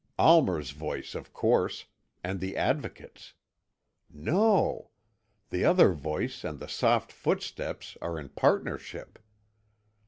Almer's 0.17 0.71
voice 0.71 1.13
of 1.13 1.31
course 1.31 1.85
and 2.23 2.39
the 2.39 2.57
Advocate's. 2.57 3.35
No 4.09 4.89
the 5.51 5.63
other 5.63 5.91
voice 5.93 6.43
and 6.43 6.57
the 6.59 6.67
soft 6.67 7.11
footsteps 7.11 7.97
are 8.01 8.17
in 8.19 8.29
partnership. 8.29 9.19